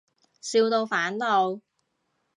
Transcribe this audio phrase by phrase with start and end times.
[0.41, 1.61] 笑到反肚